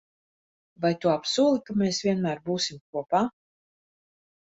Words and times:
Vai 0.85 0.89
tu 1.03 1.11
apsoli, 1.15 1.59
ka 1.67 1.75
mēs 1.81 1.99
vienmēr 2.05 2.41
būsim 2.47 2.81
kopā? 2.97 3.21